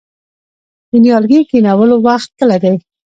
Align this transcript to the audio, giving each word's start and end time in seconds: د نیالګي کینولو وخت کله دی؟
د 0.89 0.91
نیالګي 1.03 1.39
کینولو 1.49 1.95
وخت 2.07 2.29
کله 2.39 2.57
دی؟ 2.63 2.75